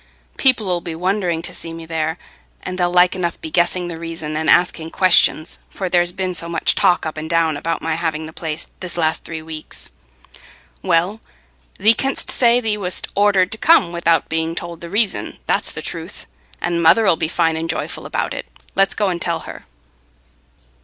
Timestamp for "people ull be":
0.35-0.95